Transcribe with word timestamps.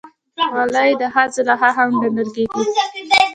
خولۍ 0.49 0.89
د 1.01 1.03
ښځو 1.13 1.41
لخوا 1.49 1.69
هم 1.77 1.89
ګنډل 2.01 2.29
کېږي. 2.35 2.59